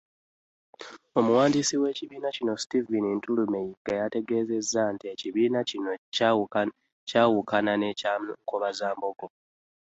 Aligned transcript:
Omuwandiisi 1.19 1.75
w’ekibiina 1.81 2.29
kino, 2.35 2.53
Steven 2.63 3.05
Ntulume 3.15 3.59
Yiga 3.67 3.93
yategeezezza 4.01 4.81
nti 4.93 5.05
ekibiina 5.13 5.59
kino 5.69 5.89
kyawukana 7.13 7.73
ne 7.77 7.89
kya 7.99 8.13
Nkobazambogo. 8.21 9.25